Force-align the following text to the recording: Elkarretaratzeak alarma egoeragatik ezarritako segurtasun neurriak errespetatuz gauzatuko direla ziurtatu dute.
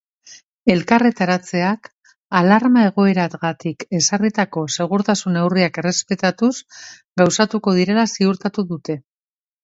Elkarretaratzeak 0.73 1.89
alarma 2.39 2.85
egoeragatik 2.87 3.85
ezarritako 3.99 4.63
segurtasun 4.77 5.37
neurriak 5.39 5.77
errespetatuz 5.81 6.49
gauzatuko 7.23 7.75
direla 7.81 8.07
ziurtatu 8.15 8.65
dute. 8.73 8.97